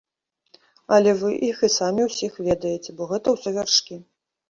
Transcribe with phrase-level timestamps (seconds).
[0.97, 4.05] Але вы іх і самі ўсіх ведаеце, бо гэта ўсё вяршкі.